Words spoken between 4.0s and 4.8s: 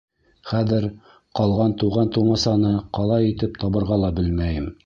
ла белмәйем.